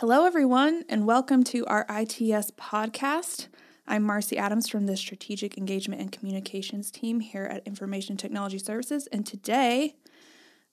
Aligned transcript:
Hello, 0.00 0.26
everyone, 0.26 0.84
and 0.88 1.08
welcome 1.08 1.42
to 1.42 1.66
our 1.66 1.84
ITS 1.90 2.52
podcast. 2.52 3.48
I'm 3.84 4.04
Marcy 4.04 4.38
Adams 4.38 4.68
from 4.68 4.86
the 4.86 4.96
Strategic 4.96 5.58
Engagement 5.58 6.00
and 6.00 6.12
Communications 6.12 6.92
team 6.92 7.18
here 7.18 7.46
at 7.46 7.66
Information 7.66 8.16
Technology 8.16 8.60
Services. 8.60 9.08
And 9.08 9.26
today 9.26 9.96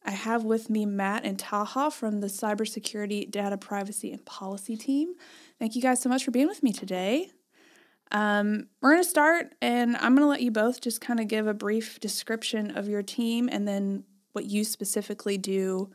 I 0.06 0.12
have 0.12 0.44
with 0.44 0.70
me 0.70 0.86
Matt 0.86 1.26
and 1.26 1.40
Taha 1.40 1.90
from 1.90 2.22
the 2.22 2.28
Cybersecurity, 2.28 3.32
Data 3.32 3.58
Privacy, 3.58 4.12
and 4.12 4.24
Policy 4.26 4.78
team. 4.78 5.16
Thank 5.58 5.76
you 5.76 5.82
guys 5.82 6.04
so 6.04 6.08
much 6.08 6.24
for 6.24 6.30
being 6.30 6.48
with 6.48 6.62
me 6.62 6.72
today. 6.72 7.32
Um, 8.12 8.68
we're 8.80 8.92
going 8.92 9.04
to 9.04 9.10
start, 9.10 9.56
and 9.60 9.96
I'm 9.96 10.14
going 10.14 10.18
to 10.18 10.28
let 10.28 10.44
you 10.44 10.52
both 10.52 10.82
just 10.82 11.02
kind 11.02 11.20
of 11.20 11.28
give 11.28 11.48
a 11.48 11.54
brief 11.56 12.00
description 12.00 12.78
of 12.78 12.88
your 12.88 13.02
team 13.02 13.50
and 13.52 13.68
then 13.68 14.04
what 14.34 14.46
you 14.46 14.64
specifically 14.64 15.40
do 15.40 15.90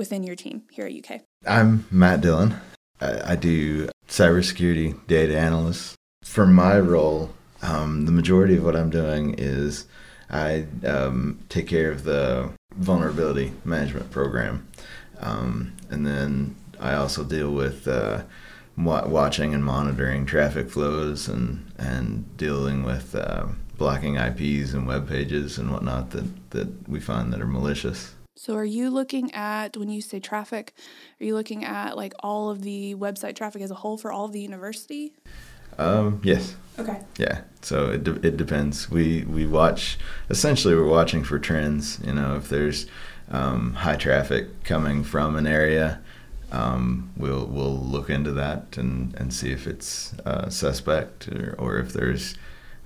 within 0.00 0.22
your 0.22 0.34
team 0.34 0.62
here 0.70 0.86
at 0.86 0.92
UK. 0.92 1.20
I'm 1.46 1.84
Matt 1.90 2.22
Dillon. 2.22 2.54
I, 3.02 3.32
I 3.32 3.36
do 3.36 3.90
cybersecurity 4.08 5.06
data 5.06 5.38
analyst. 5.38 5.94
For 6.24 6.46
my 6.46 6.80
role, 6.80 7.34
um, 7.60 8.06
the 8.06 8.12
majority 8.12 8.56
of 8.56 8.64
what 8.64 8.74
I'm 8.74 8.88
doing 8.88 9.34
is 9.36 9.84
I 10.30 10.64
um, 10.86 11.38
take 11.50 11.68
care 11.68 11.92
of 11.92 12.04
the 12.04 12.50
vulnerability 12.74 13.52
management 13.62 14.10
program. 14.10 14.66
Um, 15.18 15.74
and 15.90 16.06
then 16.06 16.56
I 16.80 16.94
also 16.94 17.22
deal 17.22 17.50
with 17.52 17.86
uh, 17.86 18.22
watching 18.78 19.52
and 19.52 19.62
monitoring 19.62 20.24
traffic 20.24 20.70
flows 20.70 21.28
and, 21.28 21.70
and 21.76 22.38
dealing 22.38 22.84
with 22.84 23.14
uh, 23.14 23.48
blocking 23.76 24.16
IPs 24.16 24.72
and 24.72 24.86
web 24.86 25.06
pages 25.06 25.58
and 25.58 25.70
whatnot 25.70 26.12
that, 26.12 26.50
that 26.52 26.88
we 26.88 27.00
find 27.00 27.34
that 27.34 27.42
are 27.42 27.46
malicious. 27.46 28.14
So 28.36 28.54
are 28.54 28.64
you 28.64 28.90
looking 28.90 29.32
at 29.34 29.76
when 29.76 29.90
you 29.90 30.00
say 30.00 30.20
traffic, 30.20 30.72
are 31.20 31.24
you 31.24 31.34
looking 31.34 31.64
at 31.64 31.96
like 31.96 32.14
all 32.20 32.50
of 32.50 32.62
the 32.62 32.94
website 32.94 33.36
traffic 33.36 33.60
as 33.62 33.70
a 33.70 33.74
whole 33.74 33.98
for 33.98 34.12
all 34.12 34.24
of 34.24 34.32
the 34.32 34.40
university? 34.40 35.12
Um, 35.78 36.20
yes. 36.24 36.54
Okay. 36.78 37.00
Yeah. 37.18 37.42
So 37.62 37.90
it, 37.90 38.04
de- 38.04 38.26
it 38.26 38.36
depends. 38.36 38.90
We 38.90 39.24
we 39.24 39.46
watch 39.46 39.98
essentially 40.30 40.74
we're 40.74 40.86
watching 40.88 41.24
for 41.24 41.38
trends. 41.38 42.00
You 42.04 42.14
know, 42.14 42.36
if 42.36 42.48
there's 42.48 42.86
um, 43.30 43.74
high 43.74 43.96
traffic 43.96 44.64
coming 44.64 45.04
from 45.04 45.36
an 45.36 45.46
area, 45.46 46.00
um, 46.52 47.10
we'll 47.16 47.46
we'll 47.46 47.78
look 47.78 48.10
into 48.10 48.32
that 48.32 48.76
and, 48.76 49.14
and 49.16 49.32
see 49.32 49.52
if 49.52 49.66
it's 49.66 50.14
uh, 50.20 50.48
suspect 50.48 51.28
or, 51.28 51.54
or 51.58 51.78
if 51.78 51.92
there's 51.92 52.36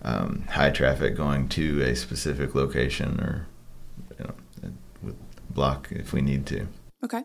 um, 0.03 0.45
high 0.51 0.71
traffic 0.71 1.17
going 1.17 1.49
to 1.51 1.83
a 1.83 1.95
specific 1.95 2.55
location 2.55 3.21
or 3.21 3.47
block 5.55 5.89
if 5.91 6.13
we 6.13 6.21
need 6.21 6.47
to. 6.47 6.67
Okay. 7.03 7.25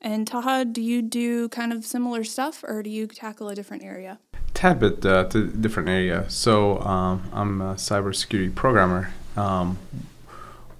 And 0.00 0.26
Taha, 0.26 0.64
do 0.64 0.80
you 0.80 1.02
do 1.02 1.48
kind 1.48 1.72
of 1.72 1.84
similar 1.84 2.22
stuff 2.22 2.62
or 2.62 2.82
do 2.82 2.90
you 2.90 3.06
tackle 3.06 3.48
a 3.48 3.54
different 3.54 3.82
area? 3.82 4.18
Tad 4.54 4.80
bit 4.80 5.04
uh, 5.04 5.24
different 5.24 5.88
area. 5.88 6.24
So 6.28 6.80
um, 6.80 7.28
I'm 7.32 7.60
a 7.60 7.74
cybersecurity 7.74 8.54
programmer. 8.54 9.12
Um, 9.36 9.78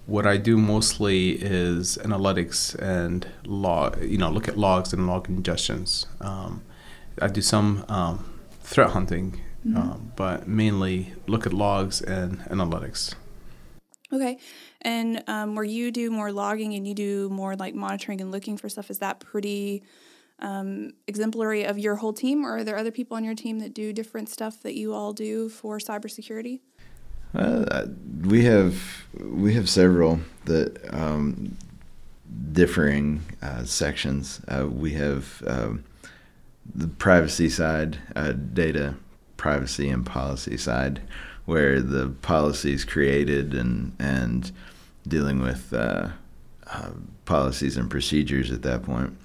what 0.06 0.26
I 0.26 0.38
do 0.38 0.56
mostly 0.56 1.32
is 1.32 1.98
analytics 1.98 2.74
and 2.76 3.26
log, 3.44 4.02
you 4.02 4.16
know, 4.16 4.30
look 4.30 4.48
at 4.48 4.56
logs 4.56 4.92
and 4.92 5.06
log 5.06 5.28
ingestions. 5.28 6.06
Um, 6.24 6.62
I 7.20 7.28
do 7.28 7.42
some 7.42 7.84
um, 7.88 8.38
threat 8.62 8.90
hunting, 8.90 9.40
mm-hmm. 9.66 9.76
Um, 9.76 10.12
but 10.16 10.48
mainly 10.48 11.12
look 11.26 11.44
at 11.44 11.52
logs 11.52 12.00
and 12.00 12.38
analytics. 12.44 13.14
Okay. 14.12 14.38
And 14.80 15.22
um, 15.26 15.54
where 15.54 15.64
you 15.64 15.90
do 15.90 16.10
more 16.10 16.32
logging 16.32 16.74
and 16.74 16.86
you 16.86 16.94
do 16.94 17.28
more 17.28 17.56
like 17.56 17.74
monitoring 17.74 18.20
and 18.20 18.32
looking 18.32 18.56
for 18.56 18.68
stuff, 18.68 18.90
is 18.90 18.98
that 18.98 19.20
pretty 19.20 19.82
um, 20.38 20.92
exemplary 21.06 21.64
of 21.64 21.78
your 21.78 21.96
whole 21.96 22.12
team, 22.12 22.44
or 22.44 22.58
are 22.58 22.64
there 22.64 22.76
other 22.76 22.90
people 22.90 23.16
on 23.16 23.24
your 23.24 23.34
team 23.34 23.58
that 23.58 23.74
do 23.74 23.92
different 23.92 24.28
stuff 24.28 24.62
that 24.62 24.74
you 24.74 24.94
all 24.94 25.12
do 25.12 25.48
for 25.48 25.78
cybersecurity? 25.78 26.60
Uh, 27.34 27.86
we 28.22 28.44
have 28.44 28.82
we 29.20 29.52
have 29.52 29.68
several 29.68 30.20
that 30.46 30.78
um, 30.94 31.56
differing 32.52 33.20
uh, 33.42 33.64
sections. 33.64 34.40
Uh, 34.48 34.66
we 34.66 34.92
have 34.92 35.42
um, 35.46 35.84
the 36.74 36.88
privacy 36.88 37.50
side, 37.50 37.98
uh, 38.16 38.32
data 38.32 38.94
privacy 39.36 39.88
and 39.88 40.04
policy 40.04 40.56
side, 40.56 41.00
where 41.48 41.80
the 41.80 42.10
policies 42.20 42.84
created 42.84 43.54
and 43.54 43.96
and 43.98 44.52
dealing 45.06 45.40
with 45.40 45.72
uh, 45.72 46.06
uh, 46.66 46.90
policies 47.24 47.78
and 47.78 47.90
procedures 47.90 48.50
at 48.50 48.60
that 48.60 48.82
point. 48.82 49.16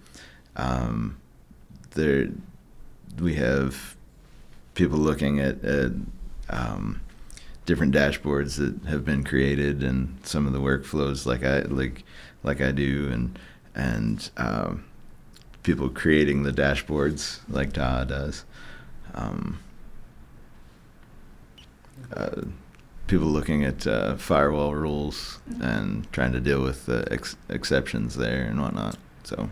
Um, 0.55 1.17
there, 1.95 2.29
we 3.19 3.35
have 3.35 3.97
people 4.73 4.99
looking 4.99 5.41
at, 5.41 5.61
at 5.65 5.91
um, 6.49 7.01
different 7.65 7.93
dashboards 7.93 8.55
that 8.55 8.89
have 8.89 9.03
been 9.03 9.25
created 9.25 9.83
and 9.83 10.17
some 10.23 10.47
of 10.47 10.53
the 10.53 10.61
workflows 10.61 11.25
like 11.25 11.43
I 11.43 11.63
like 11.63 12.05
like 12.41 12.61
I 12.61 12.71
do 12.71 13.09
and 13.11 13.37
and 13.75 14.29
um, 14.37 14.85
people 15.63 15.89
creating 15.89 16.43
the 16.43 16.53
dashboards 16.53 17.41
like 17.49 17.73
Taha 17.73 18.05
does. 18.05 18.45
Um, 19.13 19.59
uh, 22.15 22.41
people 23.07 23.27
looking 23.27 23.63
at 23.63 23.85
uh, 23.85 24.15
firewall 24.15 24.73
rules 24.73 25.39
mm-hmm. 25.49 25.61
and 25.61 26.11
trying 26.11 26.31
to 26.33 26.39
deal 26.39 26.61
with 26.61 26.85
the 26.85 27.07
ex- 27.11 27.35
exceptions 27.49 28.15
there 28.15 28.43
and 28.43 28.61
whatnot. 28.61 28.97
So 29.23 29.49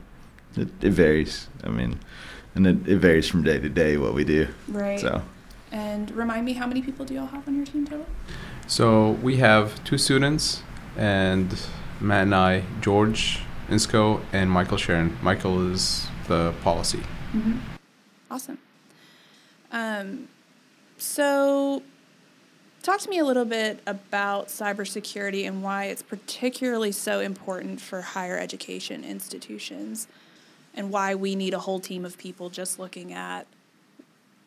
it, 0.56 0.70
it 0.82 0.92
varies. 0.92 1.48
I 1.64 1.70
mean, 1.70 2.00
and 2.56 2.68
it, 2.68 2.88
it 2.88 2.98
varies 2.98 3.28
from 3.28 3.44
day 3.44 3.60
to 3.60 3.70
day 3.70 3.98
what 3.98 4.14
we 4.14 4.24
do. 4.24 4.48
Right. 4.68 5.00
So. 5.00 5.22
And 5.72 6.12
remind 6.12 6.46
me, 6.46 6.54
how 6.54 6.68
many 6.68 6.82
people 6.82 7.06
do 7.06 7.14
y'all 7.14 7.28
have 7.28 7.48
on 7.48 7.56
your 7.56 7.66
team 7.66 7.86
total? 7.88 8.06
So 8.68 9.12
we 9.12 9.38
have 9.38 9.82
two 9.84 9.98
students, 9.98 10.64
and 10.98 11.58
Matt 12.00 12.24
and 12.24 12.36
I, 12.36 12.64
George 12.82 13.40
Insco, 13.70 14.22
and 14.34 14.52
Michael 14.52 14.78
Sharon. 14.78 15.18
Michael 15.22 15.72
is 15.72 16.08
the 16.28 16.54
policy. 16.62 17.00
Mm-hmm. 17.34 17.58
Awesome. 18.30 18.58
Um, 19.72 20.28
so 20.98 21.82
Talk 22.84 23.00
to 23.02 23.10
me 23.12 23.20
a 23.20 23.26
little 23.26 23.46
bit 23.46 23.80
about 23.86 24.48
cybersecurity 24.48 25.48
and 25.48 25.62
why 25.62 25.86
it's 25.86 26.02
particularly 26.02 26.92
so 26.92 27.20
important 27.20 27.80
for 27.80 28.02
higher 28.02 28.40
education 28.40 29.04
institutions 29.04 30.08
and 30.74 30.90
why 30.90 31.14
we 31.14 31.36
need 31.36 31.54
a 31.54 31.60
whole 31.60 31.80
team 31.80 32.06
of 32.06 32.18
people 32.18 32.50
just 32.50 32.80
looking 32.80 33.14
at 33.14 33.46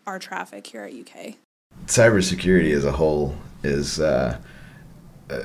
our 0.04 0.18
traffic 0.18 0.66
here 0.66 0.82
at 0.82 0.92
UK. 0.92 1.34
Cybersecurity 1.86 2.74
as 2.74 2.84
a 2.84 2.90
whole 2.90 3.36
is, 3.62 4.00
uh, 4.00 4.36
uh, 5.30 5.42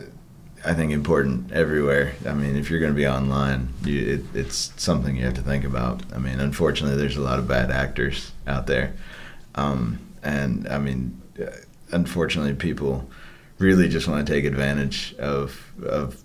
I 0.65 0.73
think, 0.73 0.91
important 0.91 1.51
everywhere. 1.51 2.15
I 2.25 2.33
mean, 2.33 2.55
if 2.55 2.71
you're 2.71 2.79
going 2.79 2.93
to 2.93 2.97
be 2.97 3.07
online, 3.07 3.71
you, 3.83 4.15
it, 4.15 4.35
it's 4.35 4.73
something 4.77 5.15
you 5.15 5.25
have 5.25 5.35
to 5.35 5.43
think 5.43 5.63
about. 5.63 6.01
I 6.11 6.17
mean, 6.17 6.39
unfortunately, 6.39 6.97
there's 6.97 7.17
a 7.17 7.21
lot 7.21 7.37
of 7.37 7.47
bad 7.47 7.69
actors 7.69 8.31
out 8.47 8.65
there. 8.65 8.95
Um, 9.53 9.99
and 10.23 10.67
I 10.67 10.79
mean, 10.79 11.21
unfortunately, 11.91 12.53
people 12.53 13.09
really 13.57 13.89
just 13.89 14.07
want 14.07 14.25
to 14.25 14.33
take 14.33 14.45
advantage 14.45 15.15
of 15.19 15.71
of 15.83 16.23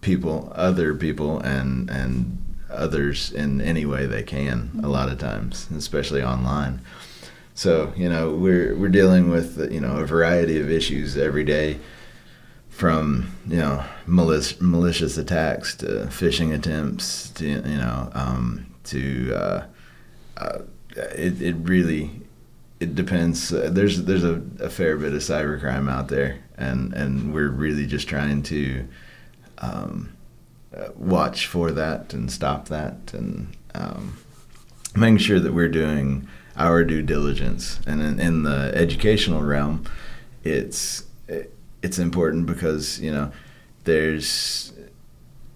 people, 0.00 0.52
other 0.54 0.94
people, 0.94 1.40
and 1.40 1.90
and 1.90 2.38
others 2.70 3.32
in 3.32 3.60
any 3.60 3.84
way 3.84 4.06
they 4.06 4.22
can. 4.22 4.80
A 4.82 4.88
lot 4.88 5.08
of 5.08 5.18
times, 5.18 5.68
especially 5.76 6.22
online. 6.22 6.80
So 7.54 7.92
you 7.96 8.08
know, 8.08 8.30
we're 8.30 8.74
we're 8.76 8.88
dealing 8.88 9.30
with 9.30 9.72
you 9.72 9.80
know 9.80 9.98
a 9.98 10.06
variety 10.06 10.58
of 10.60 10.70
issues 10.70 11.16
every 11.16 11.44
day, 11.44 11.78
from 12.68 13.30
you 13.46 13.58
know 13.58 13.84
malic- 14.06 14.60
malicious 14.60 15.18
attacks 15.18 15.76
to 15.76 15.86
phishing 16.10 16.54
attempts 16.54 17.30
to 17.30 17.46
you 17.46 17.60
know 17.60 18.10
um, 18.14 18.66
to 18.84 19.32
uh, 19.34 19.64
uh, 20.38 20.58
it 20.96 21.40
it 21.40 21.54
really 21.60 22.22
it 22.82 22.96
depends. 22.96 23.52
Uh, 23.52 23.70
there's 23.72 24.02
there's 24.02 24.24
a, 24.24 24.42
a, 24.58 24.68
fair 24.68 24.96
bit 24.96 25.12
of 25.12 25.20
cybercrime 25.20 25.88
out 25.88 26.08
there, 26.08 26.40
and 26.58 26.92
and 26.92 27.32
we're 27.32 27.48
really 27.48 27.86
just 27.86 28.08
trying 28.08 28.42
to 28.42 28.88
um, 29.58 30.12
uh, 30.76 30.88
watch 30.96 31.46
for 31.46 31.70
that 31.70 32.12
and 32.12 32.30
stop 32.30 32.66
that, 32.68 33.14
and 33.14 33.56
um, 33.76 34.18
making 34.96 35.18
sure 35.18 35.38
that 35.38 35.54
we're 35.54 35.68
doing 35.68 36.26
our 36.56 36.82
due 36.82 37.02
diligence. 37.02 37.78
And 37.86 38.02
in, 38.02 38.18
in 38.18 38.42
the 38.42 38.72
educational 38.74 39.42
realm, 39.42 39.84
it's 40.42 41.04
it, 41.28 41.54
it's 41.82 42.00
important 42.00 42.46
because 42.46 42.98
you 42.98 43.12
know 43.12 43.30
there's 43.84 44.72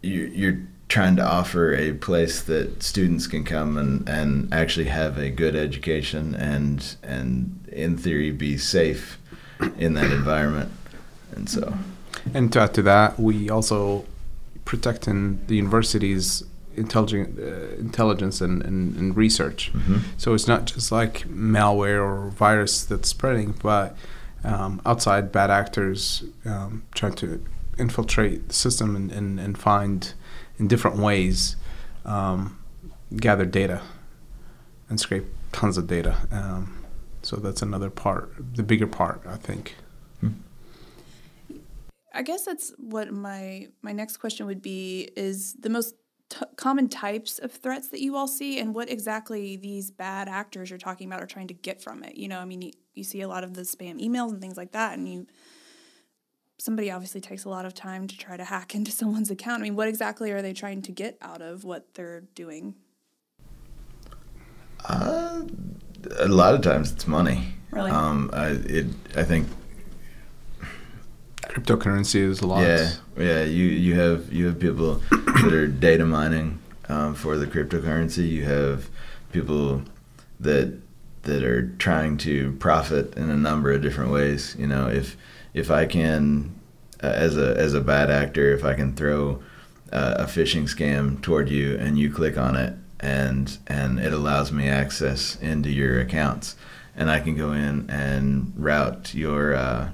you, 0.01 0.27
you're 0.27 0.61
trying 0.89 1.17
to 1.17 1.23
offer 1.23 1.75
a 1.75 1.93
place 1.93 2.43
that 2.43 2.83
students 2.83 3.27
can 3.27 3.45
come 3.45 3.77
and, 3.77 4.09
and 4.09 4.53
actually 4.55 4.87
have 4.87 5.19
a 5.19 5.31
good 5.31 5.57
education 5.57 6.35
and 6.35 6.97
and 7.03 7.69
in 7.73 7.97
theory 7.97 8.31
be 8.31 8.57
safe 8.57 9.19
in 9.79 9.95
that 9.95 10.13
environment 10.13 10.71
and 11.35 11.49
so 11.49 11.75
and 12.35 12.53
to 12.53 12.61
add 12.61 12.75
to 12.75 12.83
that 12.83 13.19
we 13.19 13.51
also 13.51 14.05
protecting 14.65 15.41
the 15.47 15.57
university's 15.57 16.45
intelligent 16.77 17.39
uh, 17.39 17.75
intelligence 17.79 18.41
and, 18.41 18.63
and, 18.63 18.97
and 18.97 19.17
research. 19.17 19.73
Mhm. 19.73 20.01
So 20.19 20.35
it's 20.35 20.47
not 20.47 20.67
just 20.67 20.93
like 20.93 21.27
malware 21.29 22.03
or 22.03 22.29
virus 22.31 22.85
that's 22.85 23.09
spreading, 23.09 23.55
but 23.63 23.97
um, 24.45 24.81
outside 24.85 25.33
bad 25.33 25.51
actors 25.51 26.23
um, 26.45 26.83
trying 26.95 27.15
to 27.15 27.43
infiltrate 27.79 28.49
the 28.49 28.55
system 28.55 28.95
and, 28.95 29.11
and, 29.11 29.41
and 29.41 29.59
find 29.59 30.13
in 30.59 30.69
different 30.69 30.99
ways 30.99 31.57
um, 32.05 32.59
gather 33.17 33.45
data 33.45 33.83
and 34.89 35.01
scrape 35.01 35.27
tons 35.53 35.77
of 35.77 35.87
data. 35.87 36.17
Um, 36.31 36.85
so 37.23 37.37
that's 37.37 37.63
another 37.63 37.91
part, 37.91 38.33
the 38.55 38.63
bigger 38.63 38.87
part, 38.87 39.23
I 39.27 39.37
think. 39.37 39.77
I 42.17 42.23
guess 42.23 42.47
that's 42.47 42.73
what 42.79 43.13
my 43.13 43.69
my 43.83 43.93
next 43.93 44.17
question 44.17 44.47
would 44.47 44.63
be 44.63 45.11
is 45.17 45.53
the 45.61 45.69
most 45.69 45.95
t- 46.31 46.47
common 46.57 46.89
types 46.89 47.39
of 47.39 47.53
threats 47.53 47.89
that 47.89 48.01
you 48.01 48.17
all 48.17 48.27
see 48.27 48.59
and 48.59 48.75
what 48.75 48.91
exactly 48.91 49.57
these 49.59 49.91
bad 49.91 50.27
actors 50.27 50.71
you're 50.71 50.79
talking 50.79 51.07
about 51.07 51.23
are 51.23 51.27
trying 51.27 51.49
to 51.49 51.55
get 51.55 51.83
from 51.83 52.03
it. 52.03 52.17
You 52.17 52.29
know, 52.29 52.39
I 52.39 52.47
mean 52.47 52.63
you, 52.63 52.73
you 52.95 53.05
see 53.05 53.21
a 53.21 53.29
lot 53.29 53.45
of 53.45 53.53
the 53.53 53.63
spam 53.63 54.01
emails 54.03 54.31
and 54.31 54.41
things 54.41 54.57
like 54.57 54.73
that 54.73 54.97
and 54.97 55.07
you 55.07 55.27
somebody 56.59 56.91
obviously 56.91 57.21
takes 57.21 57.45
a 57.45 57.49
lot 57.49 57.67
of 57.67 57.75
time 57.75 58.07
to 58.07 58.17
try 58.17 58.37
to 58.37 58.45
hack 58.45 58.75
into 58.75 58.91
someone's 59.01 59.31
account. 59.31 59.61
I 59.61 59.65
mean, 59.65 59.77
what 59.77 59.89
exactly 59.89 60.31
are 60.31 60.43
they 60.43 60.53
trying 60.53 60.83
to 60.83 60.93
get 60.93 61.17
out 61.21 61.43
of 61.43 61.65
what 61.65 61.95
they're 61.95 62.23
doing? 62.35 62.75
Uh, 64.85 65.43
a 66.19 66.29
lot 66.29 66.55
of 66.55 66.63
times 66.63 66.93
it's 66.93 67.07
money. 67.07 67.55
Really? 67.71 67.91
Um, 67.91 68.31
I, 68.33 68.49
it, 68.49 68.87
I 69.17 69.25
think 69.25 69.49
Cryptocurrency 71.57 72.21
is 72.21 72.41
a 72.41 72.47
lot. 72.47 72.63
Yeah, 72.63 72.93
yeah. 73.17 73.43
You 73.45 73.65
you 73.65 73.99
have 73.99 74.31
you 74.31 74.47
have 74.47 74.61
people 74.61 74.95
that 75.11 75.53
are 75.53 75.67
data 75.67 76.05
mining 76.05 76.59
um, 76.89 77.15
for 77.15 77.39
the 77.39 77.47
cryptocurrency. 77.47 78.29
You 78.29 78.45
have 78.45 78.91
people 79.33 79.83
that 80.41 80.79
that 81.23 81.43
are 81.43 81.69
trying 81.79 82.19
to 82.19 82.53
profit 82.59 83.17
in 83.17 83.31
a 83.31 83.37
number 83.37 83.73
of 83.73 83.81
different 83.81 84.11
ways. 84.11 84.55
You 84.59 84.67
know, 84.67 84.89
if 84.89 85.17
if 85.57 85.71
I 85.71 85.87
can, 85.87 86.55
uh, 87.03 87.07
as 87.07 87.37
a 87.37 87.57
as 87.57 87.73
a 87.75 87.81
bad 87.81 88.11
actor, 88.11 88.53
if 88.55 88.63
I 88.65 88.75
can 88.75 88.95
throw 88.95 89.43
uh, 89.93 90.15
a 90.19 90.25
phishing 90.25 90.65
scam 90.65 91.21
toward 91.23 91.49
you 91.49 91.77
and 91.79 91.99
you 91.99 92.11
click 92.13 92.37
on 92.39 92.55
it 92.57 92.75
and 93.01 93.59
and 93.67 93.99
it 93.99 94.13
allows 94.13 94.53
me 94.53 94.69
access 94.69 95.37
into 95.41 95.71
your 95.71 96.01
accounts 96.01 96.57
and 96.95 97.11
I 97.11 97.21
can 97.21 97.37
go 97.37 97.53
in 97.53 97.89
and 97.91 98.53
route 98.57 99.15
your 99.15 99.55
uh, 99.55 99.91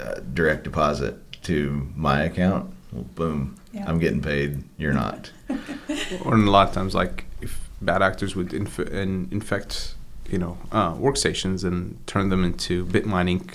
uh, 0.00 0.14
direct 0.34 0.64
deposit 0.64 1.14
to 1.44 1.88
my 1.96 2.22
account. 2.24 2.72
Well, 2.92 3.04
boom, 3.14 3.56
Yeah. 3.72 3.84
I'm 3.88 3.98
getting 3.98 4.22
paid. 4.22 4.62
You're 4.78 4.94
not. 4.94 5.30
Or 6.24 6.34
in 6.34 6.46
a 6.46 6.50
lot 6.50 6.68
of 6.68 6.74
times, 6.74 6.94
like 6.94 7.24
if 7.40 7.68
bad 7.80 8.02
actors 8.02 8.34
would 8.36 8.52
inf- 8.52 8.78
and 8.92 9.32
infect, 9.32 9.94
you 10.28 10.38
know, 10.38 10.58
uh, 10.72 10.94
workstations 10.94 11.64
and 11.64 12.06
turn 12.06 12.28
them 12.28 12.44
into 12.44 12.84
bit 12.84 13.06
mining, 13.06 13.48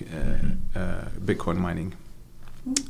uh, 0.75 0.79
uh, 0.79 1.05
Bitcoin 1.19 1.57
mining. 1.57 1.93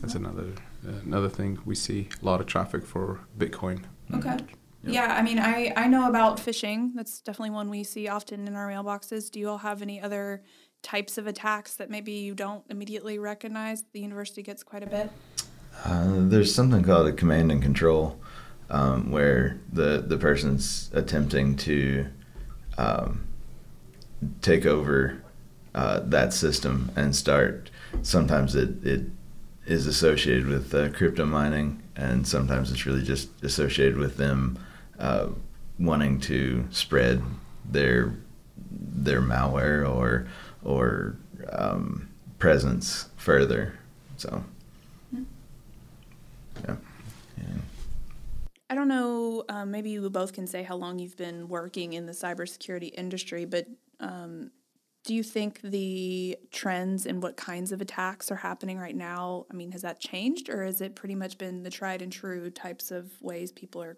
That's 0.02 0.16
another 0.16 0.48
uh, 0.88 1.00
another 1.06 1.30
thing 1.30 1.60
we 1.66 1.76
see 1.76 2.10
a 2.22 2.26
lot 2.26 2.40
of 2.40 2.48
traffic 2.48 2.86
for 2.86 3.20
Bitcoin. 3.38 3.84
Okay. 4.14 4.38
Yeah, 4.86 5.16
I 5.16 5.22
mean, 5.22 5.40
I, 5.40 5.72
I 5.78 5.88
know 5.88 6.10
about 6.10 6.38
phishing. 6.38 6.92
That's 6.94 7.22
definitely 7.22 7.52
one 7.52 7.70
we 7.70 7.86
see 7.86 8.10
often 8.10 8.48
in 8.48 8.56
our 8.56 8.68
mailboxes. 8.70 9.32
Do 9.32 9.40
you 9.40 9.50
all 9.50 9.60
have 9.60 9.82
any 9.82 10.02
other 10.02 10.44
types 10.82 11.18
of 11.18 11.26
attacks 11.26 11.78
that 11.78 11.90
maybe 11.90 12.12
you 12.12 12.36
don't 12.36 12.66
immediately 12.70 13.18
recognize? 13.18 13.86
The 13.94 14.02
university 14.02 14.44
gets 14.44 14.62
quite 14.62 14.84
a 14.84 14.88
bit. 14.88 15.10
Uh, 15.86 16.16
there's 16.28 16.54
something 16.54 16.84
called 16.84 17.08
a 17.08 17.14
command 17.14 17.50
and 17.50 17.62
control, 17.62 18.20
um, 18.70 19.10
where 19.10 19.60
the 19.72 20.04
the 20.06 20.18
person's 20.18 20.92
attempting 20.94 21.56
to 21.58 22.06
um, 22.78 23.26
take 24.42 24.66
over 24.66 25.22
uh, 25.76 26.00
that 26.02 26.34
system 26.34 26.92
and 26.96 27.16
start. 27.16 27.70
Sometimes 28.02 28.56
it, 28.56 28.86
it 28.86 29.06
is 29.66 29.88
associated 29.88 30.48
with 30.48 30.74
uh, 30.74 30.90
crypto 30.90 31.26
mining, 31.26 31.82
and 31.96 32.28
sometimes 32.28 32.72
it's 32.72 32.86
really 32.86 33.04
just 33.04 33.30
associated 33.44 33.98
with 33.98 34.18
them 34.18 34.60
uh, 35.00 35.28
wanting 35.80 36.20
to 36.22 36.68
spread 36.72 37.22
their 37.66 38.14
their 38.72 39.22
malware 39.22 39.88
or 39.90 40.28
or 40.64 41.16
um, 41.52 42.10
presence 42.40 43.10
further. 43.18 43.74
So. 44.18 44.44
Yeah. 46.68 46.76
yeah. 47.38 47.46
I 48.70 48.76
don't 48.76 48.88
know, 48.88 49.44
um, 49.50 49.72
maybe 49.72 49.92
you 49.92 50.10
both 50.10 50.34
can 50.34 50.48
say 50.48 50.64
how 50.64 50.76
long 50.76 50.98
you've 50.98 51.18
been 51.18 51.48
working 51.48 51.94
in 51.94 52.06
the 52.06 52.12
cybersecurity 52.12 52.92
industry, 52.96 53.46
but 53.46 53.68
um, 54.04 54.52
do 55.06 55.14
you 55.14 55.24
think 55.24 55.60
the 55.62 56.38
trends 56.52 57.06
and 57.06 57.22
what 57.22 57.36
kinds 57.36 57.72
of 57.74 57.82
attacks 57.82 58.32
are 58.32 58.38
happening 58.38 58.78
right 58.80 58.96
now? 58.96 59.46
I 59.52 59.54
mean, 59.54 59.72
has 59.74 59.82
that 59.82 60.00
changed 60.00 60.50
or 60.50 60.64
has 60.64 60.80
it 60.82 60.96
pretty 60.96 61.16
much 61.16 61.38
been 61.38 61.64
the 61.64 61.70
tried 61.70 62.02
and 62.02 62.12
true 62.12 62.50
types 62.50 62.90
of 62.92 63.12
ways 63.22 63.52
people 63.52 63.84
are? 63.84 63.98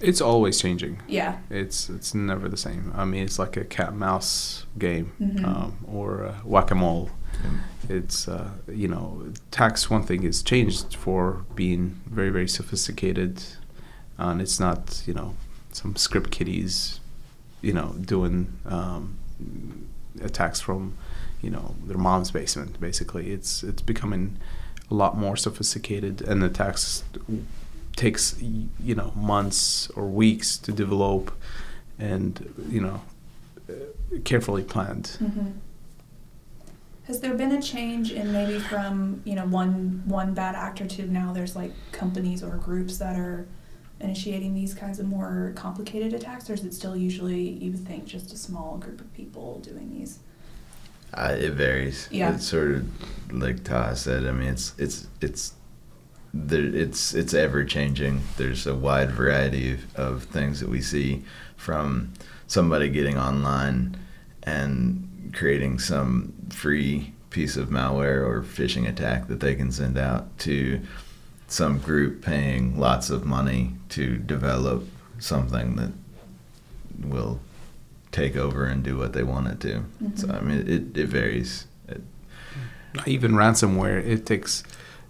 It's 0.00 0.20
always 0.20 0.60
changing. 0.60 1.02
Yeah. 1.06 1.38
It's 1.50 1.88
it's 1.90 2.14
never 2.14 2.48
the 2.48 2.56
same. 2.56 2.90
I 2.96 3.04
mean, 3.04 3.22
it's 3.22 3.38
like 3.38 3.56
a 3.56 3.64
cat 3.64 3.94
mouse 3.94 4.64
game 4.78 5.12
Mhm. 5.20 5.44
um, 5.44 5.78
or 5.86 6.34
whack 6.44 6.70
a 6.70 6.74
mole. 6.74 7.10
It's 7.88 8.26
uh, 8.26 8.50
you 8.66 8.88
know, 8.88 9.32
tax 9.50 9.88
one 9.90 10.02
thing 10.02 10.22
is 10.24 10.42
changed 10.42 10.96
for 10.96 11.44
being 11.54 12.00
very 12.06 12.30
very 12.30 12.48
sophisticated, 12.48 13.42
and 14.18 14.40
it's 14.40 14.58
not 14.58 15.02
you 15.06 15.14
know 15.14 15.34
some 15.72 15.94
script 15.96 16.30
kiddies, 16.30 16.98
you 17.62 17.72
know, 17.72 17.94
doing 18.00 18.38
um, 18.66 19.18
attacks 20.22 20.60
from 20.60 20.96
you 21.42 21.50
know 21.50 21.74
their 21.84 21.98
mom's 21.98 22.30
basement. 22.30 22.80
Basically, 22.80 23.32
it's 23.32 23.62
it's 23.62 23.82
becoming 23.82 24.38
a 24.90 24.94
lot 24.94 25.16
more 25.16 25.36
sophisticated, 25.36 26.20
and 26.22 26.42
the 26.42 26.46
attacks 26.46 27.04
takes 27.96 28.40
you 28.40 28.94
know 28.94 29.12
months 29.16 29.88
or 29.90 30.06
weeks 30.06 30.56
to 30.58 30.72
develop, 30.72 31.32
and 31.98 32.52
you 32.68 32.80
know 32.80 33.02
uh, 33.68 33.72
carefully 34.24 34.62
planned. 34.62 35.16
Mm-hmm. 35.20 35.50
Has 37.04 37.20
there 37.20 37.34
been 37.34 37.52
a 37.52 37.62
change 37.62 38.12
in 38.12 38.32
maybe 38.32 38.58
from 38.58 39.22
you 39.24 39.34
know 39.34 39.46
one 39.46 40.02
one 40.04 40.34
bad 40.34 40.54
actor 40.54 40.86
to 40.86 41.06
now 41.10 41.32
there's 41.32 41.56
like 41.56 41.72
companies 41.92 42.42
or 42.42 42.56
groups 42.56 42.98
that 42.98 43.16
are 43.16 43.46
initiating 44.00 44.54
these 44.54 44.74
kinds 44.74 44.98
of 44.98 45.06
more 45.06 45.52
complicated 45.56 46.12
attacks, 46.14 46.48
or 46.48 46.54
is 46.54 46.64
it 46.64 46.74
still 46.74 46.96
usually 46.96 47.40
you 47.40 47.72
would 47.72 47.86
think 47.86 48.06
just 48.06 48.32
a 48.32 48.36
small 48.36 48.78
group 48.78 49.00
of 49.00 49.12
people 49.14 49.60
doing 49.60 49.90
these? 49.90 50.18
Uh, 51.12 51.36
it 51.38 51.52
varies. 51.52 52.08
Yeah. 52.10 52.34
It's 52.34 52.46
sort 52.46 52.70
of 52.70 52.86
like 53.32 53.64
Ta 53.64 53.94
said. 53.94 54.26
I 54.26 54.32
mean, 54.32 54.48
it's 54.48 54.74
it's 54.78 55.08
it's 55.20 55.54
there. 56.32 56.64
It's 56.64 57.14
it's 57.14 57.34
ever 57.34 57.64
changing. 57.64 58.22
There's 58.36 58.66
a 58.66 58.74
wide 58.74 59.10
variety 59.10 59.74
of, 59.74 59.96
of 59.96 60.22
things 60.24 60.60
that 60.60 60.68
we 60.68 60.80
see 60.80 61.24
from 61.56 62.12
somebody 62.46 62.88
getting 62.88 63.18
online 63.18 63.96
and 64.44 65.32
creating 65.34 65.78
some 65.78 66.32
free 66.50 67.12
piece 67.30 67.56
of 67.56 67.68
malware 67.68 68.26
or 68.26 68.42
phishing 68.42 68.88
attack 68.88 69.28
that 69.28 69.40
they 69.40 69.54
can 69.54 69.70
send 69.70 69.96
out 69.96 70.36
to 70.38 70.80
some 71.50 71.78
group 71.78 72.22
paying 72.24 72.78
lots 72.78 73.10
of 73.10 73.26
money 73.26 73.72
to 73.90 74.16
develop 74.16 74.86
something 75.18 75.76
that 75.76 75.90
will 77.06 77.40
take 78.12 78.36
over 78.36 78.64
and 78.64 78.82
do 78.82 78.96
what 78.96 79.12
they 79.12 79.22
want 79.22 79.46
it 79.48 79.60
to. 79.60 79.84
So 80.14 80.26
Mhm. 80.28 80.34
I 80.36 80.40
mean, 80.40 80.58
it, 80.68 80.96
it 80.96 81.08
varies. 81.08 81.66
It, 81.88 82.02
even 83.06 83.32
ransomware 83.32 84.04
it 84.04 84.26
takes 84.26 84.64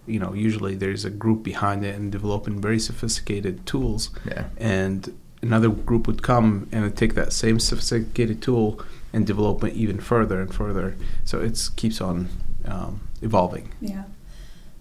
you 0.05 0.19
know 0.19 0.33
usually 0.33 0.75
there's 0.75 1.03
a 1.05 1.09
group 1.09 1.41
behind 1.43 1.83
it 1.83 1.95
and 1.95 2.11
developing 2.11 2.61
very 2.61 2.77
sophisticated 2.79 3.65
tools 3.65 4.09
yeah, 4.25 4.45
and 4.57 5.11
another 5.41 5.69
group 5.69 6.05
would 6.07 6.21
come 6.21 6.67
and 6.71 6.95
take 6.95 7.15
that 7.15 7.33
same 7.33 7.59
sophisticated 7.59 8.39
tool 8.41 8.79
and 9.13 9.25
develop 9.25 9.63
it 9.63 9.73
even 9.73 9.99
further 9.99 10.39
and 10.41 10.53
further 10.53 10.95
so 11.23 11.39
it 11.41 11.69
keeps 11.75 11.99
on 12.01 12.27
um, 12.65 13.01
evolving 13.23 13.69
Yeah. 13.81 14.03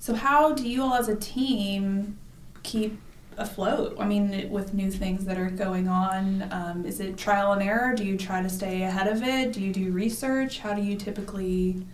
So 0.00 0.14
how 0.14 0.52
do 0.54 0.68
you 0.68 0.82
all 0.82 0.94
as 0.94 1.08
a 1.08 1.14
team 1.16 2.18
keep 2.62 2.98
afloat? 3.36 3.96
I 4.00 4.06
mean, 4.06 4.50
with 4.50 4.72
new 4.72 4.90
things 4.90 5.26
that 5.26 5.36
are 5.38 5.50
going 5.50 5.88
on, 5.88 6.48
um, 6.50 6.86
is 6.86 7.00
it 7.00 7.18
trial 7.18 7.52
and 7.52 7.62
error? 7.62 7.94
Do 7.94 8.04
you 8.04 8.16
try 8.16 8.42
to 8.42 8.48
stay 8.48 8.82
ahead 8.82 9.06
of 9.06 9.22
it? 9.22 9.52
Do 9.52 9.60
you 9.60 9.72
do 9.72 9.92
research? 9.92 10.60
How 10.60 10.72
do 10.72 10.82
you 10.82 10.96
typically 10.96 11.84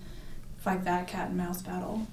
fight 0.58 0.84
that 0.84 1.08
cat 1.08 1.28
and 1.28 1.36
mouse 1.36 1.62
battle? 1.62 2.06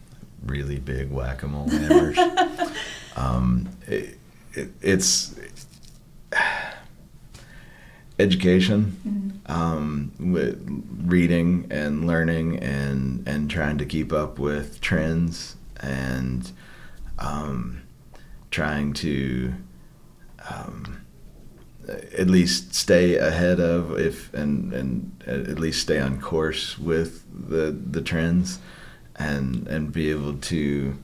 really 0.46 0.78
big 0.78 1.10
whack-a-mole 1.10 1.70
hammers. 1.70 2.18
um, 3.16 3.70
it, 3.88 4.18
it, 4.54 4.70
it's 4.82 5.36
education. 8.20 8.98
Mhm. 9.08 9.50
um, 9.50 10.12
with 10.20 10.84
reading 11.06 11.68
and 11.70 12.06
learning 12.08 12.60
and 12.60 13.28
and 13.28 13.50
trying 13.50 13.78
to 13.78 13.86
keep 13.86 14.14
up 14.14 14.40
with 14.40 14.80
trends 14.82 15.56
and 15.84 16.52
um, 17.20 17.84
trying 18.52 18.94
to 18.94 19.54
um, 20.50 21.06
at 21.88 22.28
least 22.28 22.74
stay 22.74 23.18
ahead 23.18 23.60
of 23.60 24.00
if 24.00 24.34
and 24.34 24.74
and 24.74 25.24
at 25.28 25.60
least 25.60 25.82
stay 25.82 26.00
on 26.00 26.20
course 26.20 26.80
with 26.80 27.25
the 27.50 27.72
the 27.72 28.02
trends 28.02 28.60
and 29.18 29.68
and 29.68 29.92
be 29.92 30.10
able 30.10 30.36
to 30.38 30.98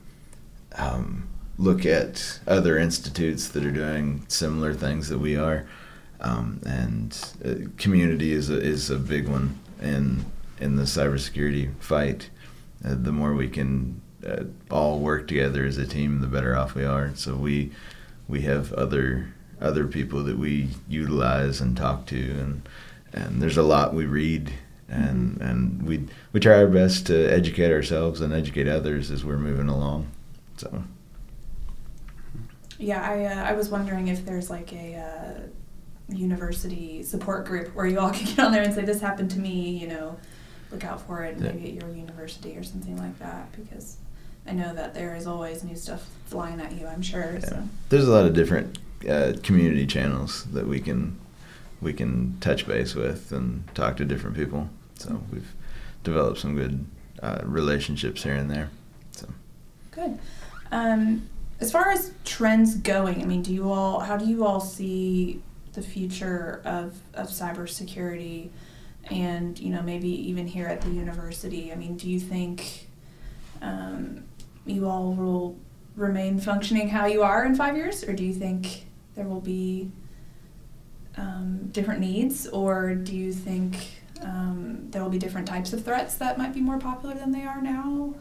um, 0.76 1.28
look 1.58 1.86
at 1.86 2.40
other 2.48 2.78
institutes 2.78 3.50
that 3.50 3.66
are 3.66 3.72
doing 3.72 4.24
similar 4.30 4.74
things 4.74 5.10
that 5.10 5.20
we 5.20 5.36
are. 5.36 5.68
Um, 6.22 6.62
and 6.66 7.34
uh, 7.46 7.70
community 7.78 8.34
is 8.34 8.50
a, 8.50 8.60
is 8.60 8.90
a 8.90 8.98
big 8.98 9.28
one 9.28 9.60
in 9.82 10.26
in 10.60 10.76
the 10.76 10.84
cybersecurity 10.84 11.74
fight. 11.80 12.30
Uh, 12.84 12.96
the 12.96 13.12
more 13.12 13.34
we 13.34 13.48
can 13.50 14.02
all 14.70 15.00
work 15.00 15.28
together 15.28 15.66
as 15.66 15.78
a 15.78 15.88
team 15.88 16.20
the 16.20 16.28
better 16.28 16.56
off 16.56 16.76
we 16.76 16.84
are 16.84 17.14
so 17.16 17.36
we 17.36 17.72
we 18.28 18.42
have 18.42 18.74
other 18.74 19.34
other 19.62 19.88
people 19.88 20.24
that 20.24 20.38
we 20.38 20.70
utilize 20.88 21.62
and 21.62 21.76
talk 21.78 22.06
to 22.06 22.32
and 22.32 22.68
and 23.14 23.42
there's 23.42 23.58
a 23.58 23.64
lot 23.64 23.94
we 23.94 24.06
read 24.06 24.52
and 24.88 25.34
mm-hmm. 25.34 25.44
and 25.44 25.84
we 25.84 26.08
we 26.34 26.40
try 26.40 26.58
our 26.58 26.68
best 26.68 27.08
to 27.08 27.28
educate 27.32 27.72
ourselves 27.72 28.22
and 28.22 28.34
educate 28.34 28.68
others 28.68 29.12
as 29.12 29.24
we're 29.24 29.38
moving 29.38 29.70
along 29.70 30.10
so 30.58 30.84
yeah 32.78 33.10
i 33.10 33.26
uh, 33.26 33.44
i 33.44 33.54
was 33.54 33.70
wondering 33.70 34.08
if 34.08 34.26
there's 34.26 34.50
like 34.50 34.74
a 34.74 34.96
uh, 34.96 36.16
university 36.16 37.04
support 37.04 37.46
group 37.46 37.74
where 37.76 37.86
you 37.86 38.00
all 38.00 38.10
can 38.14 38.26
get 38.26 38.40
on 38.40 38.52
there 38.52 38.64
and 38.64 38.74
say 38.74 38.84
this 38.84 39.02
happened 39.02 39.32
to 39.32 39.40
me 39.40 39.78
you 39.78 39.88
know 39.88 40.18
look 40.72 40.84
out 40.84 41.02
for 41.02 41.24
it 41.24 41.38
yeah. 41.38 41.52
maybe 41.52 41.70
at 41.70 41.74
your 41.74 41.96
university 41.96 42.56
or 42.56 42.64
something 42.64 42.98
like 42.98 43.18
that 43.20 43.52
because 43.54 43.98
I 44.50 44.54
know 44.54 44.74
that 44.74 44.96
there 44.96 45.16
is 45.16 45.28
always 45.28 45.64
new 45.64 45.76
stuff 45.76 46.08
flying 46.26 46.60
at 46.60 46.72
you. 46.72 46.88
I'm 46.88 47.04
sure. 47.04 47.34
Yeah. 47.34 47.40
So. 47.40 47.64
There's 47.90 48.08
a 48.08 48.12
lot 48.12 48.26
of 48.26 48.34
different 48.34 48.80
uh, 49.08 49.34
community 49.44 49.86
channels 49.86 50.46
that 50.46 50.68
we 50.68 50.80
can 50.80 51.20
we 51.82 51.94
can 51.94 52.38
touch 52.42 52.68
base 52.68 52.96
with 52.96 53.32
and 53.32 53.64
talk 53.76 53.96
to 53.98 54.06
different 54.06 54.36
people. 54.36 54.70
So 54.96 55.22
we've 55.32 55.54
developed 56.04 56.40
some 56.40 56.56
good 56.56 56.86
uh, 57.22 57.42
relationships 57.44 58.24
here 58.24 58.34
and 58.34 58.50
there. 58.50 58.70
So 59.12 59.28
good. 59.92 60.18
Um, 60.72 61.30
as 61.60 61.72
far 61.72 61.90
as 61.90 62.12
trends 62.26 62.76
going, 62.76 63.22
I 63.22 63.26
mean, 63.26 63.44
do 63.44 63.54
you 63.54 63.72
all 63.72 64.00
how 64.00 64.18
do 64.18 64.26
you 64.26 64.46
all 64.46 64.60
see 64.60 65.44
the 65.74 65.84
future 65.84 66.62
of 66.66 66.98
of 67.14 67.28
cybersecurity, 67.28 68.50
and 69.12 69.60
you 69.60 69.70
know 69.70 69.84
maybe 69.84 70.10
even 70.10 70.48
here 70.48 70.68
at 70.68 70.82
the 70.82 70.90
university? 70.90 71.72
I 71.72 71.76
mean, 71.76 71.98
do 71.98 72.10
you 72.10 72.20
think 72.20 72.88
um, 73.62 74.24
you 74.70 74.88
all 74.88 75.14
will 75.14 75.58
remain 75.96 76.40
functioning 76.40 76.90
how 76.90 77.06
you 77.06 77.24
are 77.24 77.46
in 77.46 77.56
five 77.56 77.76
years, 77.76 78.04
or 78.04 78.14
do 78.14 78.24
you 78.24 78.34
think 78.34 78.86
there 79.16 79.26
will 79.26 79.42
be 79.42 79.92
um, 81.18 81.70
different 81.72 82.00
needs, 82.00 82.48
or 82.48 82.96
do 82.96 83.16
you 83.16 83.34
think 83.34 84.02
um, 84.22 84.88
there 84.92 85.02
will 85.02 85.10
be 85.10 85.20
different 85.20 85.48
types 85.48 85.74
of 85.74 85.84
threats 85.84 86.16
that 86.16 86.38
might 86.38 86.54
be 86.54 86.62
more 86.62 86.78
popular 86.78 87.16
than 87.16 87.32
they 87.32 87.44
are 87.44 87.62
now? 87.62 88.14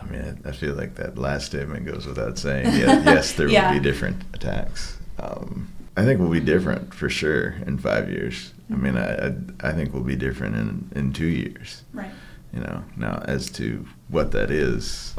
I 0.00 0.04
mean, 0.04 0.40
I, 0.44 0.52
feel 0.52 0.74
like 0.74 0.94
that 0.96 1.16
last 1.16 1.46
statement 1.46 1.86
goes 1.86 2.06
without 2.06 2.38
saying. 2.38 2.66
yes, 2.66 3.04
yes 3.06 3.32
there 3.32 3.48
yeah. 3.48 3.72
will 3.72 3.80
be 3.80 3.82
different 3.82 4.22
attacks. 4.34 4.98
Um, 5.18 5.72
I 5.96 6.04
think 6.04 6.20
we'll 6.20 6.30
be 6.30 6.40
different 6.40 6.92
for 6.92 7.08
sure 7.08 7.56
in 7.66 7.78
five 7.78 8.10
years. 8.10 8.52
Mm-hmm. 8.70 8.74
I 8.74 8.76
mean, 8.76 8.96
I, 8.96 9.68
I, 9.68 9.70
I 9.70 9.72
think 9.72 9.94
we'll 9.94 10.02
be 10.02 10.16
different 10.16 10.56
in, 10.56 10.90
in 10.94 11.12
two 11.12 11.26
years. 11.26 11.82
Right. 11.92 12.10
You 12.52 12.60
know, 12.60 12.84
now 12.96 13.22
as 13.26 13.50
to 13.52 13.86
what 14.08 14.32
that 14.32 14.50
is. 14.50 15.14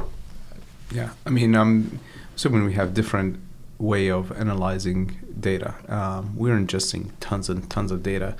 Yeah, 0.92 1.12
I 1.26 1.30
mean, 1.30 1.56
um, 1.56 2.00
so 2.36 2.50
when 2.50 2.64
we 2.64 2.74
have 2.74 2.94
different 2.94 3.40
way 3.78 4.10
of 4.10 4.32
analyzing 4.32 5.18
data, 5.40 5.76
um, 5.88 6.36
we're 6.36 6.58
ingesting 6.58 7.12
tons 7.20 7.50
and 7.50 7.70
tons 7.70 7.92
of 7.92 8.02
data, 8.04 8.36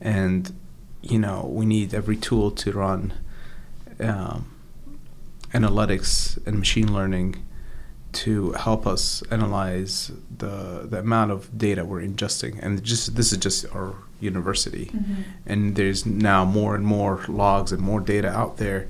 and 0.00 0.52
you 1.02 1.18
know 1.18 1.48
we 1.50 1.64
need 1.64 1.94
every 1.94 2.16
tool 2.16 2.50
to 2.50 2.72
run 2.72 3.12
um, 4.00 4.50
analytics 5.52 6.44
and 6.46 6.58
machine 6.58 6.92
learning 6.92 7.36
to 8.14 8.52
help 8.52 8.86
us 8.86 9.22
analyze 9.30 10.12
the 10.38 10.86
the 10.88 10.98
amount 10.98 11.30
of 11.30 11.56
data 11.56 11.84
we're 11.84 12.00
ingesting 12.00 12.58
and 12.62 12.82
just 12.82 13.16
this 13.16 13.32
is 13.32 13.38
just 13.38 13.66
our 13.74 13.94
university 14.20 14.86
mm-hmm. 14.86 15.22
and 15.46 15.76
there's 15.76 16.06
now 16.06 16.44
more 16.44 16.74
and 16.74 16.84
more 16.84 17.24
logs 17.28 17.72
and 17.72 17.82
more 17.82 18.00
data 18.00 18.28
out 18.28 18.56
there 18.56 18.88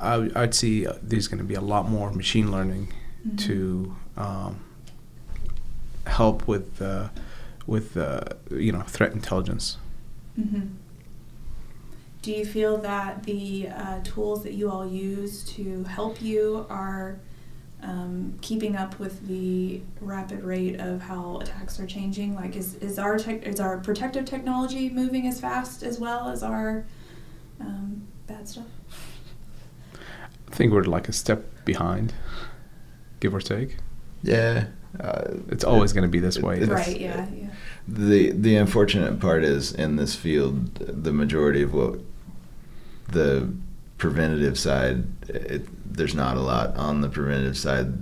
I, 0.00 0.16
would 0.18 0.54
see 0.54 0.86
there's 1.02 1.28
going 1.28 1.38
to 1.38 1.44
be 1.44 1.54
a 1.54 1.60
lot 1.60 1.88
more 1.88 2.10
machine 2.10 2.50
learning 2.50 2.92
mm-hmm. 3.26 3.36
to 3.36 3.96
um, 4.16 4.64
help 6.06 6.48
with 6.48 6.80
uh, 6.80 7.08
with 7.66 7.96
uh, 7.96 8.22
you 8.50 8.72
know 8.72 8.82
threat 8.82 9.12
intelligence. 9.12 9.76
Mm-hmm. 10.38 10.68
Do 12.22 12.32
you 12.32 12.44
feel 12.44 12.76
that 12.78 13.22
the 13.22 13.68
uh, 13.68 14.00
tools 14.04 14.42
that 14.42 14.52
you 14.52 14.70
all 14.70 14.86
use 14.86 15.42
to 15.54 15.84
help 15.84 16.20
you 16.20 16.66
are 16.68 17.18
um, 17.82 18.38
keeping 18.40 18.76
up 18.76 18.98
with 18.98 19.26
the 19.26 19.80
rapid 20.00 20.42
rate 20.42 20.78
of 20.80 21.02
how 21.02 21.38
attacks 21.40 21.80
are 21.80 21.86
changing? 21.86 22.34
Like, 22.34 22.56
is, 22.56 22.74
is 22.76 22.98
our 22.98 23.18
tech, 23.18 23.42
is 23.44 23.60
our 23.60 23.78
protective 23.78 24.24
technology 24.24 24.90
moving 24.90 25.26
as 25.26 25.40
fast 25.40 25.82
as 25.82 25.98
well 25.98 26.28
as 26.28 26.42
our 26.42 26.84
um, 27.60 28.06
bad 28.26 28.48
stuff? 28.48 28.66
I 29.94 30.54
think 30.54 30.72
we're 30.72 30.82
like 30.84 31.08
a 31.08 31.12
step 31.12 31.64
behind, 31.64 32.12
give 33.20 33.34
or 33.34 33.40
take. 33.40 33.76
Yeah, 34.22 34.66
uh, 34.98 35.34
it's 35.48 35.64
always 35.64 35.92
going 35.92 36.02
to 36.02 36.08
be 36.08 36.18
this 36.18 36.38
way. 36.38 36.60
Right. 36.64 37.00
Yeah. 37.00 37.26
Yeah. 37.32 37.46
The 37.86 38.32
the 38.32 38.56
unfortunate 38.56 39.20
part 39.20 39.44
is 39.44 39.72
in 39.72 39.96
this 39.96 40.14
field, 40.14 40.74
the 40.74 41.12
majority 41.12 41.62
of 41.62 41.72
what 41.72 42.00
the 43.08 43.52
preventative 44.00 44.58
side, 44.58 45.04
it, 45.28 45.62
there's 45.94 46.14
not 46.14 46.36
a 46.36 46.40
lot 46.40 46.76
on 46.76 47.02
the 47.02 47.08
preventative 47.08 47.56
side 47.56 47.92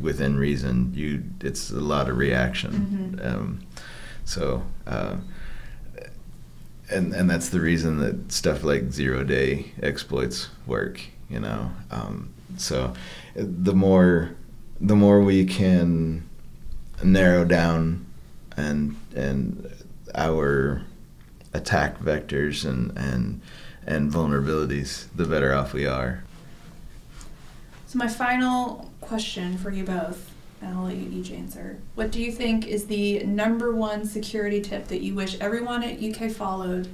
within 0.00 0.38
reason. 0.38 0.92
You, 0.94 1.22
it's 1.40 1.70
a 1.70 1.80
lot 1.80 2.08
of 2.08 2.16
reaction. 2.16 3.18
Mm-hmm. 3.20 3.26
Um, 3.26 3.66
so. 4.24 4.62
Uh, 4.86 5.16
and 6.90 7.14
and 7.14 7.30
that's 7.30 7.48
the 7.48 7.60
reason 7.60 7.98
that 8.00 8.30
stuff 8.30 8.64
like 8.64 8.90
zero 8.90 9.24
day 9.24 9.72
exploits 9.82 10.48
work 10.66 11.00
you 11.30 11.40
know 11.40 11.70
um, 11.90 12.30
so 12.58 12.92
the 13.34 13.72
more 13.72 14.34
the 14.78 14.94
more 14.94 15.22
we 15.22 15.46
can 15.46 16.28
narrow 17.02 17.46
down 17.46 18.04
and 18.58 18.94
and 19.14 19.72
our 20.14 20.82
attack 21.54 21.98
vectors 21.98 22.68
and 22.68 22.96
and 22.98 23.40
and 23.86 24.12
vulnerabilities 24.12 25.06
the 25.14 25.24
better 25.24 25.54
off 25.54 25.72
we 25.72 25.86
are 25.86 26.22
so 27.86 27.98
my 27.98 28.08
final 28.08 28.90
question 29.00 29.58
for 29.58 29.70
you 29.70 29.84
both 29.84 30.32
and 30.62 30.76
I'll 30.76 30.84
let 30.84 30.96
you 30.96 31.10
each 31.10 31.30
answer. 31.32 31.78
What 31.96 32.10
do 32.10 32.22
you 32.22 32.30
think 32.30 32.66
is 32.66 32.86
the 32.86 33.24
number 33.24 33.74
one 33.74 34.06
security 34.06 34.60
tip 34.60 34.88
that 34.88 35.02
you 35.02 35.14
wish 35.14 35.36
everyone 35.40 35.82
at 35.82 36.02
UK 36.02 36.30
followed 36.30 36.88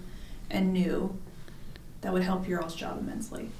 and 0.50 0.73
knew 0.73 1.16
that 2.00 2.12
would 2.12 2.23
help 2.23 2.49
your 2.49 2.62
all's 2.62 2.75
job 2.75 2.99
immensely? 2.99 3.50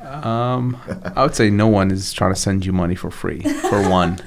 Um, 0.00 0.78
I 1.14 1.22
would 1.22 1.34
say 1.34 1.50
no 1.50 1.66
one 1.68 1.90
is 1.90 2.12
trying 2.12 2.32
to 2.32 2.40
send 2.40 2.64
you 2.64 2.72
money 2.72 2.94
for 2.94 3.10
free. 3.10 3.40
For 3.40 3.88
one, 3.90 4.20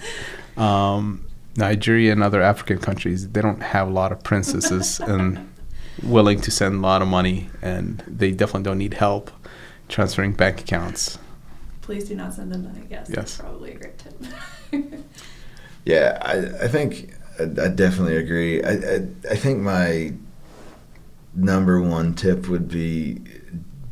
um, 0.55 1.25
Nigeria 1.57 2.11
and 2.11 2.21
other 2.21 2.41
African 2.41 2.77
countries, 2.77 3.29
they 3.29 3.41
don't 3.41 3.61
have 3.61 3.87
a 3.87 3.91
lot 3.91 4.11
of 4.11 4.21
princesses 4.23 4.99
and 4.99 5.49
willing 6.03 6.41
to 6.41 6.51
send 6.51 6.75
a 6.75 6.79
lot 6.79 7.01
of 7.01 7.07
money, 7.07 7.49
and 7.61 8.03
they 8.07 8.31
definitely 8.31 8.63
don't 8.63 8.77
need 8.77 8.95
help 8.95 9.31
transferring 9.87 10.33
bank 10.33 10.61
accounts. 10.61 11.17
Please 11.81 12.07
do 12.07 12.15
not 12.15 12.33
send 12.33 12.51
them 12.51 12.63
money. 12.63 12.81
Yes, 12.89 13.07
yes. 13.07 13.15
that's 13.15 13.37
probably 13.37 13.73
a 13.73 13.75
great 13.75 13.97
tip. 13.97 14.23
yeah, 15.85 16.17
I, 16.21 16.65
I 16.65 16.67
think 16.67 17.13
I, 17.39 17.43
I 17.43 17.67
definitely 17.69 18.17
agree. 18.17 18.63
I, 18.63 18.71
I, 18.71 19.07
I 19.31 19.35
think 19.35 19.59
my 19.59 20.13
number 21.33 21.81
one 21.81 22.13
tip 22.15 22.47
would 22.47 22.67
be 22.67 23.21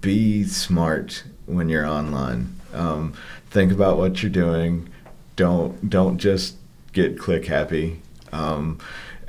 be 0.01 0.43
smart 0.43 1.23
when 1.45 1.69
you're 1.69 1.85
online. 1.85 2.55
Um, 2.73 3.13
think 3.49 3.71
about 3.71 3.97
what 3.97 4.23
you're 4.23 4.31
doing. 4.31 4.89
Don't 5.35 5.89
don't 5.89 6.17
just 6.17 6.55
get 6.93 7.19
click 7.19 7.45
happy. 7.45 8.01
Um, 8.31 8.79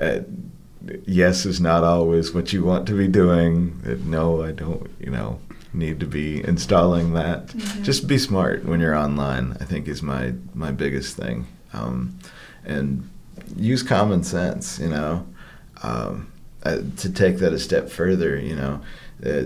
uh, 0.00 0.20
yes 1.06 1.46
is 1.46 1.60
not 1.60 1.84
always 1.84 2.32
what 2.32 2.52
you 2.52 2.64
want 2.64 2.86
to 2.88 2.96
be 2.96 3.08
doing. 3.08 3.80
Uh, 3.86 3.96
no, 4.04 4.42
I 4.42 4.52
don't. 4.52 4.90
You 5.00 5.10
know, 5.10 5.40
need 5.72 6.00
to 6.00 6.06
be 6.06 6.44
installing 6.44 7.14
that. 7.14 7.48
Mm-hmm. 7.48 7.82
Just 7.82 8.06
be 8.06 8.18
smart 8.18 8.64
when 8.64 8.80
you're 8.80 8.94
online. 8.94 9.56
I 9.60 9.64
think 9.64 9.88
is 9.88 10.02
my 10.02 10.34
my 10.54 10.70
biggest 10.70 11.16
thing. 11.16 11.46
Um, 11.72 12.18
and 12.64 13.08
use 13.56 13.82
common 13.82 14.24
sense. 14.24 14.78
You 14.78 14.88
know, 14.88 15.26
um, 15.82 16.32
uh, 16.62 16.78
to 16.98 17.12
take 17.12 17.38
that 17.38 17.52
a 17.52 17.58
step 17.58 17.88
further. 17.88 18.38
You 18.38 18.56
know. 18.56 18.80
Uh, 19.24 19.44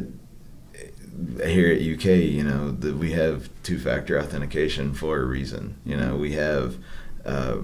here 1.45 1.73
at 1.73 1.81
UK, 1.81 2.05
you 2.31 2.45
know, 2.45 2.71
that 2.71 2.97
we 2.97 3.11
have 3.11 3.49
two-factor 3.65 4.19
authentication 4.21 4.95
for 4.95 5.19
a 5.19 5.25
reason. 5.25 5.77
You 5.85 5.97
know, 5.97 6.15
we 6.15 6.33
have 6.35 6.77
uh, 7.25 7.57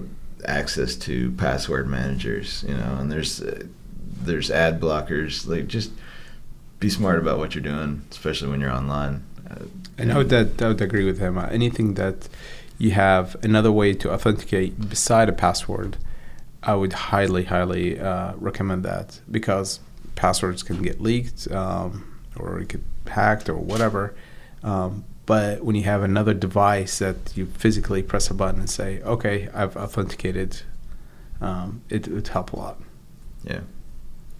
access 0.45 0.95
to 0.95 1.31
password 1.31 1.87
managers, 1.87 2.63
you 2.67 2.75
know, 2.75 2.97
and 2.99 3.11
there's 3.11 3.41
uh, 3.41 3.63
there's 4.21 4.49
ad 4.51 4.79
blockers. 4.79 5.47
Like 5.47 5.67
just 5.67 5.91
be 6.79 6.89
smart 6.89 7.19
about 7.19 7.37
what 7.37 7.55
you're 7.55 7.63
doing, 7.63 8.03
especially 8.11 8.49
when 8.49 8.61
you're 8.61 8.71
online. 8.71 9.23
Uh, 9.49 9.65
and 9.97 10.11
I 10.11 10.17
would, 10.17 10.29
that, 10.29 10.61
I 10.61 10.67
would 10.69 10.81
agree 10.81 11.05
with 11.05 11.19
him. 11.19 11.37
Uh, 11.37 11.47
anything 11.47 11.93
that 11.95 12.27
you 12.77 12.91
have 12.91 13.35
another 13.43 13.71
way 13.71 13.93
to 13.93 14.11
authenticate 14.11 14.89
beside 14.89 15.29
a 15.29 15.33
password, 15.33 15.97
I 16.63 16.75
would 16.75 16.93
highly, 16.93 17.45
highly 17.45 17.99
uh, 17.99 18.33
recommend 18.35 18.83
that 18.83 19.21
because 19.29 19.79
passwords 20.15 20.63
can 20.63 20.81
get 20.81 20.99
leaked 20.99 21.49
um, 21.51 22.19
or 22.37 22.59
get 22.61 22.81
hacked 23.07 23.47
or 23.49 23.55
whatever. 23.55 24.15
Um, 24.63 25.05
but 25.25 25.63
when 25.63 25.75
you 25.75 25.83
have 25.83 26.03
another 26.03 26.33
device 26.33 26.99
that 26.99 27.35
you 27.35 27.45
physically 27.47 28.03
press 28.03 28.29
a 28.29 28.33
button 28.33 28.59
and 28.59 28.69
say, 28.69 29.01
"Okay, 29.01 29.49
I've 29.53 29.75
authenticated," 29.75 30.61
um, 31.41 31.81
it 31.89 32.07
would 32.07 32.27
help 32.27 32.53
a 32.53 32.55
lot. 32.57 32.79
Yeah 33.43 33.61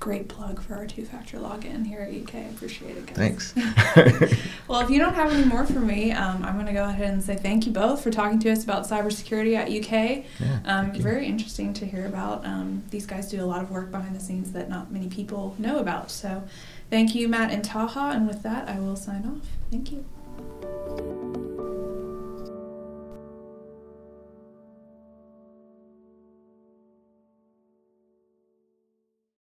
great 0.06 0.28
plug 0.28 0.62
for 0.62 0.76
our 0.76 0.86
two-factor 0.86 1.40
login 1.40 1.84
here 1.84 2.02
at 2.02 2.14
UK. 2.14 2.36
I 2.36 2.50
appreciate 2.50 2.96
it, 2.96 3.08
guys. 3.08 3.16
Thanks. 3.16 3.56
well, 4.68 4.82
if 4.82 4.92
you 4.92 5.00
don't 5.00 5.16
have 5.16 5.34
any 5.34 5.46
more 5.46 5.66
for 5.66 5.80
me, 5.80 6.12
um, 6.12 6.44
I'm 6.44 6.54
going 6.54 6.68
to 6.68 6.74
go 6.74 6.84
ahead 6.84 7.12
and 7.12 7.24
say 7.24 7.36
thank 7.36 7.66
you 7.66 7.72
both 7.72 8.04
for 8.04 8.12
talking 8.12 8.38
to 8.42 8.52
us 8.52 8.64
about 8.64 8.84
cybersecurity 8.84 9.56
at 9.56 9.68
UK. 9.68 10.26
Yeah, 10.40 10.60
um, 10.66 10.92
very 10.94 11.26
interesting 11.26 11.74
to 11.74 11.88
hear 11.88 12.06
about. 12.06 12.46
Um, 12.46 12.84
these 12.92 13.08
guys 13.08 13.30
do 13.30 13.44
a 13.44 13.48
lot 13.48 13.64
of 13.64 13.72
work 13.72 13.90
behind 13.90 14.16
the 14.16 14.20
scenes 14.20 14.52
that 14.52 14.70
not 14.70 14.92
many 14.92 15.08
people 15.08 15.56
know 15.58 15.80
about. 15.80 16.12
So, 16.12 16.44
thank 16.92 17.16
you, 17.16 17.28
Matt 17.28 17.52
and 17.52 17.64
Taha. 17.64 18.12
And 18.16 18.28
with 18.28 18.44
that, 18.44 18.70
I 18.70 18.80
will 18.80 18.96
sign 18.96 19.26
off. 19.26 19.48
Thank 19.72 19.92
you. 19.92 20.06